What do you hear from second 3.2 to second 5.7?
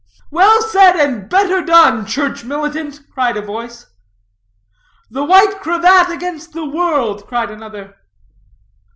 a voice. "The white